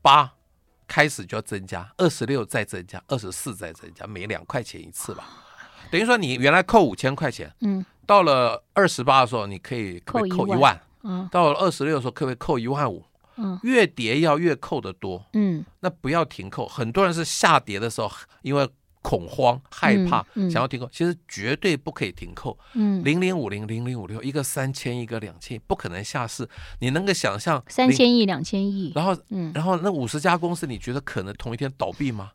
[0.00, 0.32] 八。
[0.88, 5.24] 开始就要增加，二十六再增加，二十四再增加，每两块钱一次吧。
[5.90, 13.04] 等于说你原来扣五千块钱，嗯，到了二十八的时候，你可以扣扣一万，嗯，到了二十六的时候，可不可以扣一万五？
[13.36, 16.66] 嗯，越跌要越扣的多，嗯，那不要停扣。
[16.66, 18.10] 很多人是下跌的时候，
[18.42, 18.68] 因为。
[19.08, 22.58] 恐慌、害怕，想要停扣，其实绝对不可以停扣。
[22.74, 26.46] 嗯，零零五零、零零五六，一个三千，一个两千，不可能下市。
[26.80, 32.32] 你能够想象三千亿、两千亿，然后，嗯，然后那五十家公司，你觉得可能同一天倒闭吗？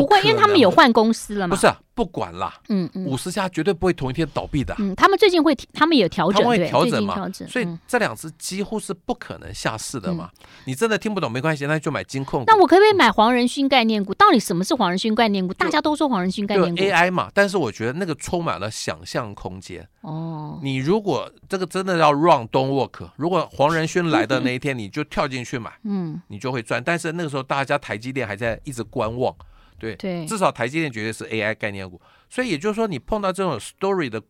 [0.00, 1.54] 不会，因为他们有换公司了嘛。
[1.54, 2.54] 不是，不管啦。
[2.68, 4.74] 嗯嗯，五十家绝对不会同一天倒闭的。
[4.78, 7.14] 嗯，他们最近会，他们也调整，会调整嘛。
[7.14, 10.30] 调整所以这两只几乎是不可能下市的嘛。
[10.64, 12.44] 你真的听不懂没关系，那就买金控。
[12.46, 14.12] 那我可不可以买黄仁勋概念股？
[14.14, 15.54] 到底什么是黄仁勋概念股？
[15.54, 19.86] 大家都说黄仁勋概念股 AI 嘛，但是我觉得那个充满了想象空间。
[20.02, 20.60] 哦。
[20.62, 26.82] 你如果这个真的要 run don't work，如果黄仁勋来的那一天你就跳进去买， 嗯，你就会赚。
[26.82, 29.34] 但是那个时候大家台积电还在一直观望。
[29.78, 34.22] 对，对，至少台积电绝对是 AI 概念股，所以也就是说，你碰到这种 story 的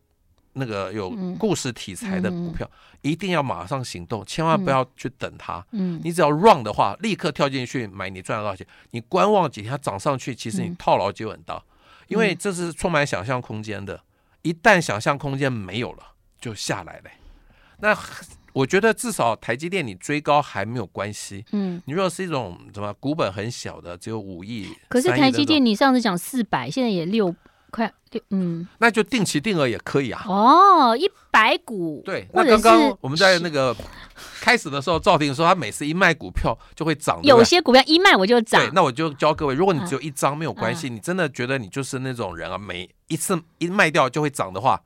[0.53, 5.65] 那个有故事题材的股票，嗯、一定要马上行动，千万不要去等它。
[5.71, 8.65] 嗯，你只要 run 的话，立刻跳进去买，你赚了多少钱？
[8.91, 11.63] 你观望几天，它涨上去，其实你套牢机会很大，
[12.07, 14.01] 因为这是充满想象空间的。
[14.41, 16.03] 一旦想象空间没有了，
[16.39, 17.09] 就下来了。
[17.79, 17.97] 那。
[18.57, 21.45] 我觉得至少台积电你追高还没有关系。
[21.51, 27.33] 嗯，你如果是一种什么股本很小的，只有五亿，可是台积电你上次讲四百，现在也六
[27.69, 30.25] 块六，嗯，那就定期定额也可以啊。
[30.27, 32.01] 哦，一百股。
[32.03, 33.75] 对，那刚刚我们在那个
[34.41, 38.59] 开始的时候，赵婷说他每次一卖股票就会涨，有些股票一卖我就涨。
[38.59, 44.81] 对，那我就教各位，如果你只有一张没有关系，你真的觉得你就是那种人啊，每一次一卖掉就会涨的话。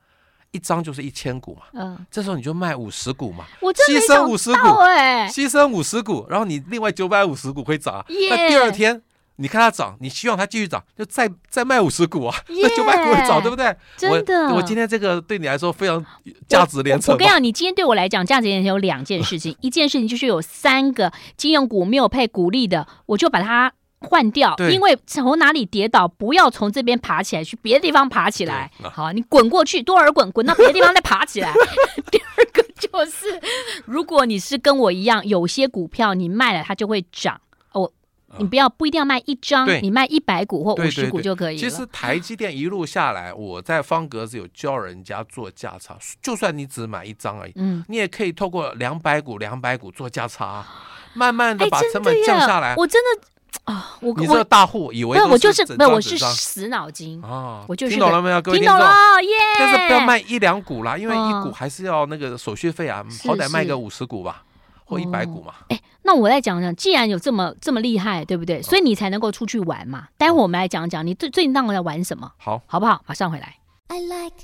[0.52, 9.02] 一张就是一千股嘛，嗯，这时候你就卖五十股嘛，我牺牲五十股，哎，牺牲五十股，然后你另外九百五十股会涨，那第二天
[9.36, 13.74] 你看它涨，你希望它继续涨，就再再卖五十股啊，那九百股会涨，对不对？
[13.96, 16.04] 真的，我今天这个对你来说非常
[16.46, 17.14] 价值连城。
[17.14, 23.72] 我跟你讲，你今天对我来讲价值连城有两件事情， 一件事情就是有三个金融股没有配股利的，我就把它。
[24.02, 28.70] 换掉，因为从哪里跌倒，不要从这边爬起来，去别的地方爬起来。
[28.92, 31.52] 好，你滚过去，多尔滚，滚到别的地方再爬起来。
[32.10, 33.40] 第二个就是，
[33.86, 37.40] 如果你是跟我一样，有些股票你卖了它就会涨
[37.72, 37.90] 哦，
[38.38, 41.60] 你不要不一定要卖一张，你卖一百股或五十股就可以了。
[41.60, 50.66] 其实台积电一路下来，我在方格子有教人家做价差，就算你只买一张而已，嗯，你也可以透过两百股、两百股做价差，
[51.14, 52.74] 慢慢的把成本降下来。
[52.76, 53.22] 我真的。
[53.64, 58.40] 啊，我你这大户以为我就是没有，我是死脑筋啊，我就是听懂了没有？
[58.42, 58.86] 各位听懂了
[59.22, 59.28] 耶！
[59.58, 64.42] 但是不要卖一两股啦，因为一股还是要那个手续费啊，好歹卖个五十股吧，
[64.84, 65.54] 或一百股嘛。
[65.68, 68.60] 哎，那我再讲讲，既然有这么这么厉害，对不对？
[68.62, 70.08] 所以你才能够出去玩嘛。
[70.16, 72.30] 待会我们来讲讲，你最最近当我在玩什么？
[72.38, 73.02] 好，好不好？
[73.06, 73.56] 马上回来。
[73.88, 74.36] I like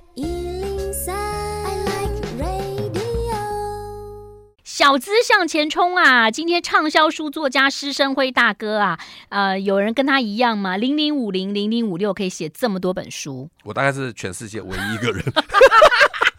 [4.78, 6.30] 小资向前冲啊！
[6.30, 8.96] 今天畅销书作家施生辉大哥啊，
[9.28, 10.76] 呃，有人跟他一样吗？
[10.76, 15.20] 零零五零零零五六可以写这么多本书，我大概是全世界唯一一个人。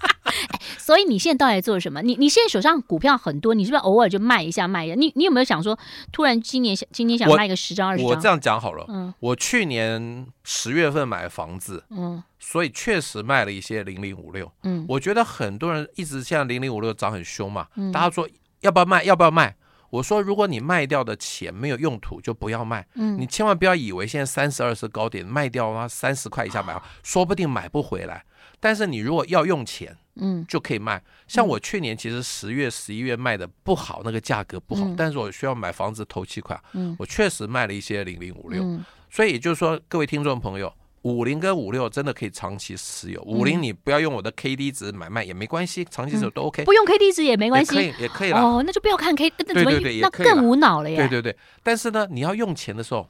[0.89, 2.01] 所以你现在到底做什么？
[2.01, 4.95] 你你现在手上股票很多，你是不是偶尔就卖一下卖一下？
[4.95, 5.77] 你你有没有想说，
[6.11, 8.09] 突然今年想今年想卖个十张二十张？
[8.09, 18.27] 我这样讲好了，嗯，我去年十月份买房子，嗯，所以确实卖了一些零零五六，嗯，我觉得很多人一直现在零零五六涨很凶嘛，嗯，大家说
[18.61, 19.03] 要不要卖？
[19.03, 19.55] 要不要卖？
[19.91, 28.25] 我说如果你卖掉的钱没有用途，就不要卖，嗯，你千万不要以为现在三十二是高点，卖掉啊三十块以下买，哦， 说不定买不回来。
[28.59, 31.01] 但是你如果要用钱，嗯，就可以卖。
[31.27, 38.63] 像我去年其实十月、十一月卖的不好，那个价格不好，但是我需要买房子投期款，嗯，我确实卖了一些零零五六。
[39.09, 40.71] 所以也就是说，各位听众朋友，
[41.03, 43.21] 五零跟五六真的可以长期持有。
[43.21, 46.65] 五零你不要用我的 K D 值买卖也没关系，长期持有都 OK。
[46.65, 48.39] 不用 K D 值也没关系，可以也可以了。
[48.39, 50.97] 哦，那就不要看 K，对对对，那更无脑了呀。
[50.97, 53.07] 对对对，但是呢，你要用钱的时候，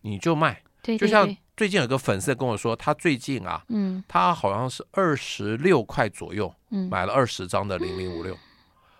[0.00, 0.62] 你就卖。
[0.98, 8.36] 就像最近有个粉丝跟我说，他最近啊，嗯，他好像是二十六块左右，嗯，买了二十张的零零五六，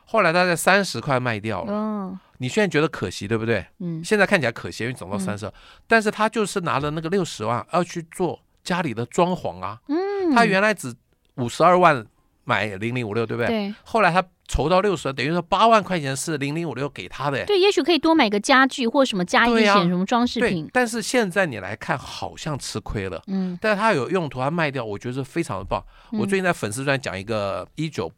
[0.07, 1.73] 后来他在三十块卖掉了。
[1.73, 3.67] 哦，你现在觉得可惜对不对？
[3.81, 5.53] 嗯，现在看起来可惜，因为涨到三十，
[5.87, 9.79] 但是他就是拿了那个六十万要去做家里的装潢啊。
[9.89, 10.95] 嗯，他原来只
[11.35, 12.07] 五十二万
[12.45, 13.49] 买零零五六，对不对？
[13.49, 17.45] 对后来他筹到六十万，等于说八万块钱是零零五六给他的。
[17.47, 20.69] 对，也许可以多买个家具或什么加一点什么装饰品。
[20.73, 23.23] 但是现在你来看，好像吃亏了。
[23.27, 25.83] 嗯，但是他有用途，他卖掉，我觉得是非常的棒。
[26.13, 28.11] 嗯、我最近在粉丝专讲一个一九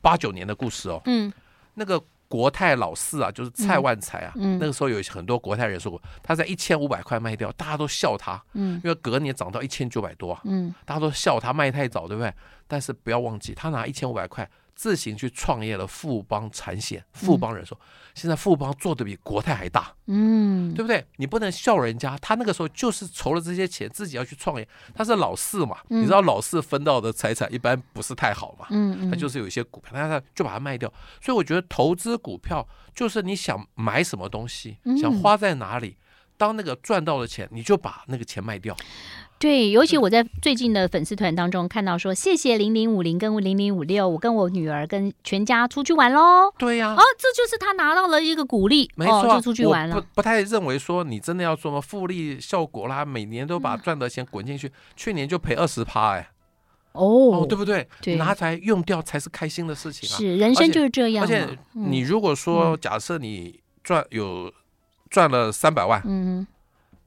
[0.00, 1.00] 八九年的故事哦。
[1.06, 1.32] 嗯，
[1.74, 2.02] 那个。
[2.26, 12.32] 国泰老四啊，就是蔡万才啊，嗯嗯、那个时候有很多国泰人说过，他在一千五百块卖掉，大家都笑他，嗯，因为隔年涨到一千九百多啊，嗯，大家都笑他卖太早，对不对？
[12.66, 14.50] 但是不要忘记，他拿一千五百块。
[14.74, 21.04] 自行去创业了富邦产险，富邦人寿，嗯、现在富邦做的比国泰还大，嗯，对不对？
[21.16, 24.68] 你不能笑人家，他那个时候就是筹了这些钱，自己要去创业。
[24.94, 30.92] 他是老四嘛，嗯、你知道老四分到的财产一般不是太好嘛，嗯，嗯，他就是有一些股票，但他就把它卖掉。
[31.20, 35.96] 所以我觉得投资股票就是你想买什么东西，想花在哪里，
[36.36, 38.76] 当那个赚到的钱，你就把那个钱卖掉。
[39.44, 46.50] 对，尤其我在最近的粉丝团当中看到说，谢谢零零五零跟零零五六，我跟我女儿跟全家出去玩喽。
[46.56, 50.00] 对呀、啊，哦，这就是他拿到了一个鼓励，没错，哦、就出去玩了。
[50.00, 56.30] 不不太认为说你真的要做什么复利效果啦，每年都把赚的钱滚进去，嗯、去年就赔二十趴哎。
[56.92, 57.86] 哦，哦，对不对？
[58.00, 60.16] 对，拿出来用掉才是开心的事情啊。
[60.16, 61.22] 是，人生就是这样。
[61.22, 64.50] 而且你如果说，假设你赚有
[65.10, 66.46] 赚了三百万，嗯。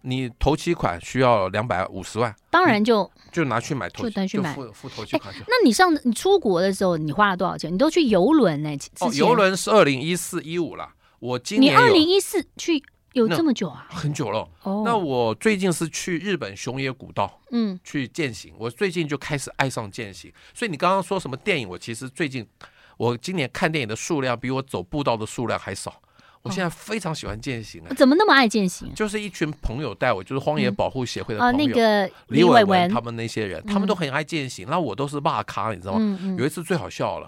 [0.08, 5.34] 你头期款需要两百五十万，当然就就拿去买头，就拿去买付付头期款。
[5.40, 7.74] 那你上你出国的时候，你花了多少钱？
[7.74, 8.70] 你都去游轮呢？
[9.02, 10.90] 哦，游轮是二零一四一五了。
[11.20, 12.82] 我今年你二零一四去
[13.14, 13.86] 有这么久啊？
[13.90, 14.48] 很久了。
[14.64, 18.54] 哦，那我最近是去日本熊野古道，嗯，去践行。
[18.58, 20.32] 我最近就开始爱上践行。
[20.54, 21.68] 所以你刚刚说什么电影？
[21.68, 22.48] 我其实最近
[22.96, 26.02] 我今年看电影的数量比我走步道的数量还少。
[26.48, 27.94] 我现在非常喜欢践行啊！
[27.96, 28.94] 怎么那么爱践行？
[28.96, 34.68] 就是一群朋友带我，就是荒野保护协会的朋友，那个李伟文他们那些人，他们都很爱践行。
[34.70, 36.36] 那我都是骂咖，你知道吗？
[36.38, 37.28] 有一次最好笑了，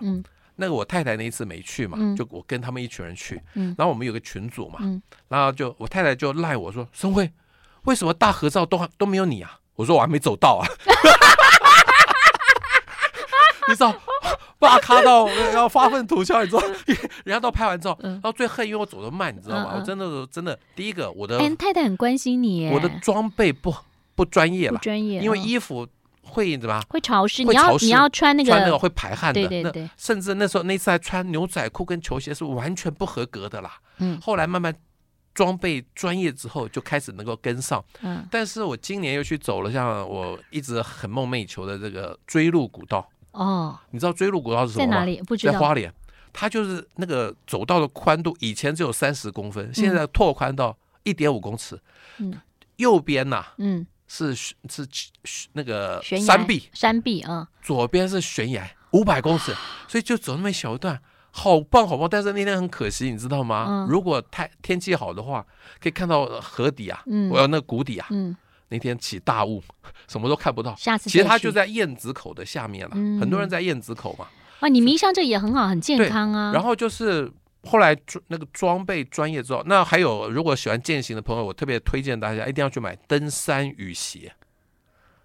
[0.56, 4.80] 那个我太太那一次没去嘛，就我跟他们一群人去，然后我们有个群组嘛，
[5.28, 7.32] 然后就我太太就赖我说：“孙辉，
[7.84, 10.68] 为什么大合照都都没有你啊？”我说：“我还没走到啊。”
[13.70, 13.94] 你知道？
[14.60, 16.62] 骂咖到要发愤图强，你知道？
[17.24, 19.76] 人家都拍完照，然后最恨因为我走的慢，你知道吗？
[19.78, 23.74] 我真的真的，第一个我的太太很关心你，我的装备不
[24.16, 25.88] 不专业了，专业，因为衣服
[26.22, 26.82] 会怎么？
[26.90, 29.90] 会潮湿，你要你要穿那个穿那个会排汗的，对对对。
[29.96, 33.78] 甚至那时候那次还穿牛仔裤跟球鞋是完全不合格的啦。
[34.00, 34.20] 嗯。
[34.22, 34.76] 后来慢慢
[35.34, 37.84] 装备专业之后，就开始能够跟上。
[38.02, 38.28] 嗯。
[38.30, 43.08] 但是我今年又去走了，像我一直很梦寐以求的这个追路古道。
[43.32, 44.92] 哦，你知道追路古道是什么吗？
[44.92, 45.22] 在哪里？
[45.22, 45.54] 不知道。
[45.54, 45.94] 在花莲，
[46.34, 51.80] 它就是那个走道的宽度，以前只有三十公分，现在拓宽到一点五公尺。
[52.18, 52.34] 嗯，
[52.78, 54.56] 右边呐，嗯，是是
[55.54, 57.48] 那个山壁，山壁啊。
[57.62, 59.54] 左边是悬崖，五百公尺，
[59.88, 61.00] 所以就走那么一小一段，
[61.32, 62.10] 好棒好棒。
[62.10, 63.86] 但是那天很可惜，你知道吗？
[63.90, 65.46] 如果太天气好的话，
[65.80, 68.08] 可以看到河底啊，我要那个谷底啊。
[68.10, 68.36] 嗯。
[68.70, 69.62] 那天起大雾，
[70.08, 70.74] 什么都看不到。
[70.76, 74.28] 下次其实它就在燕子口的下面了，嗯、很多人在燕子口嘛。
[74.60, 76.52] 啊，你迷上这也很好，很健康啊。
[76.54, 77.32] 然后就是
[77.64, 84.34] 后来那个装备专业之后，那还有如果喜欢健行的朋友，我特别推荐大家一定要去买登山雨鞋。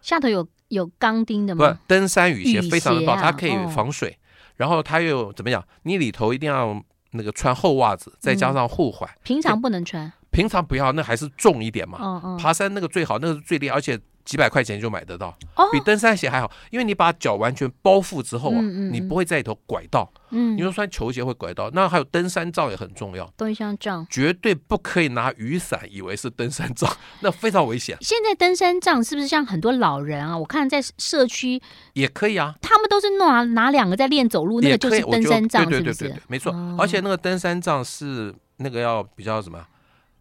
[0.00, 1.72] 下头有有钢钉的吗？
[1.72, 4.18] 不，登山雨鞋非常的棒，啊、它可以防水，哦、
[4.56, 5.66] 然后它又怎么样？
[5.82, 6.80] 你里头一定要
[7.12, 9.18] 那个穿厚袜子，再加上护踝、嗯。
[9.22, 10.12] 平常不能穿。
[10.34, 11.98] 平常不要，那还是重一点嘛。
[12.02, 16.50] 嗯嗯、爬山那个最好，那个是最厉害，而且几百块钱就买得到，哦、比登山鞋还好。
[16.70, 20.10] 因为你把脚完全包覆之后啊，嗯嗯、你不会在里头拐到。
[20.30, 23.30] 嗯，你说穿球鞋会拐到，那还有登山杖也很重要。
[23.36, 27.96] 登山杖绝对不可以拿雨伞以为是登山杖， 那非常危险。
[28.00, 30.36] 现在登山杖是不是像很多老人啊？
[30.36, 36.50] 我看在社区也可以啊，他们都是拿拿两个在练走路，那个就是登山杖，对对对对，没错。
[36.52, 39.64] 哦、而且那个登山杖是那个要比较什么？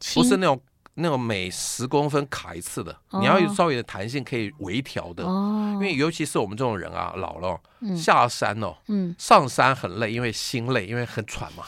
[0.04, 0.62] 轻不是那种。
[0.96, 5.24] 那种每十公分卡一次的，你要有稍微的弹性，可以微调的。
[5.24, 11.64] 哦，因为尤其是我们这种人啊，老了，嗯、下山哦，嗯，上山很累，因为心累，因为很喘嘛。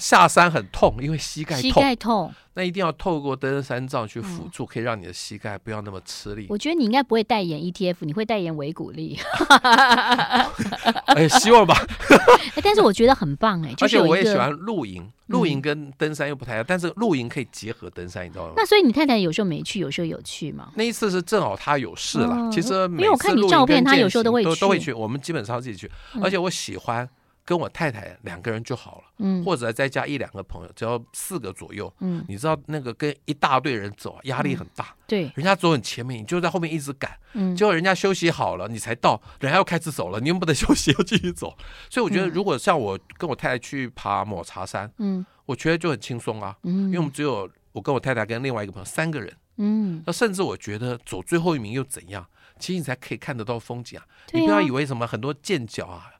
[0.00, 1.62] 下山很痛，因为膝盖痛。
[1.62, 6.46] 膝盖痛，那一定要透过登山杖去辅助，嗯、可以让你的膝盖不要那么吃力。
[6.48, 9.18] 我觉得你应该不会代言 ETF，你会代言维骨力。
[11.14, 11.76] 哎，希望吧。
[12.56, 18.54] 哎，但是我觉得很棒哎，就是、而且我也喜欢露营，露营跟登山又不太一样，嗯、但是露营可以结合登山，你知道吗？
[18.56, 20.70] 那所以你太太有时候没去，有时候有去吗？
[20.74, 22.34] 那一次是正好她有事了。
[22.34, 24.92] 哦、其实因为我看你照片，她有时候都会去都都会去。
[24.92, 25.90] 我们基本上自己去，
[26.22, 27.08] 而且我喜欢。
[27.50, 41.58] 跟我太太两个人就好了，嗯，或者再加一两个朋友，只要四个左右，嗯，你知道那个跟一大队人走，压力很大，对，人家走很前面，你就在后面一直赶，嗯，结果人家休息好了，你才到，人家又开始走了，你又不能 休息，又继续走，
[41.90, 52.24] 所以我觉得如果像我跟我太太去爬抹茶山，嗯，我觉得就很轻松啊，嗯，因为我们只有我跟我太太跟另外一个朋友三个人，嗯，那甚至我觉得走最后一名又怎样？
[52.60, 54.04] 其实你才可以看得到风景啊！
[54.34, 56.10] 你不要以为什么很多健脚啊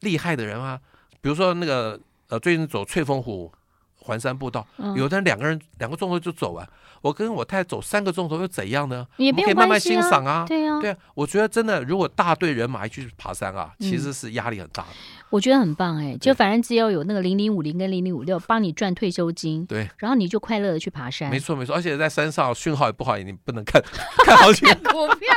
[0.00, 0.78] 厉害的人啊，
[1.20, 1.98] 比如说那个
[2.28, 3.52] 呃最近走翠峰湖
[3.96, 6.66] 环山步道，有的人两个人两个钟头就走完，
[7.02, 9.06] 我跟我太太走三个钟头又怎样呢？
[9.18, 14.88] 也没有关系啊，可以慢慢欣赏啊，对啊，对啊，我觉得真的如果大队人马一去爬山啊，其实是压力很大的。
[15.28, 23.80] 我觉得很棒哎，就反正只要有那个零零五零跟零零五六帮你赚退休金，对，然后你就快乐的去爬山，没错没错，而且在山上讯号也不好，你不能看
[24.24, 24.74] 看好几个。
[24.90, 25.28] 股票。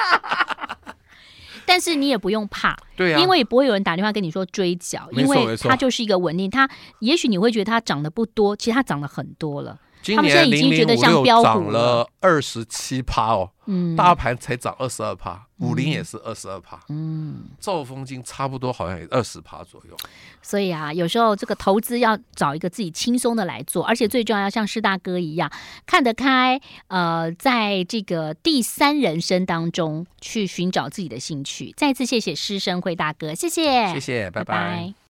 [1.65, 6.49] 但是你也不用怕，对因为也不会有人打电话跟你说追缴，因为它就是一个稳定。
[6.49, 9.79] 它也许你会觉得它涨得不多，其实它涨了很多了。
[10.03, 19.95] 今年他们现在已经觉得像飙股了二十七趴哦，嗯，大盘才涨二十二趴，五零也是二十二趴，嗯，兆丰金差不多好像也二十趴左右。
[20.41, 25.49] 所以啊，有时候这个投资要找一个自己轻松的来做，而且最重要要像施大哥一样
[25.85, 31.73] 看得开，呃，在这个第三人生当中去寻找自己的兴趣。
[31.77, 34.53] 再次谢谢师生会大哥，谢谢，谢谢，拜拜。
[34.53, 34.93] 拜拜。